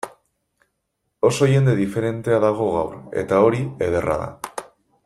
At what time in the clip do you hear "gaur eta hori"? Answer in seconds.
2.79-3.65